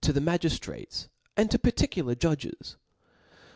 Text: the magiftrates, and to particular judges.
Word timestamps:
the 0.03 0.19
magiftrates, 0.19 1.09
and 1.37 1.51
to 1.51 1.59
particular 1.59 2.15
judges. 2.15 2.75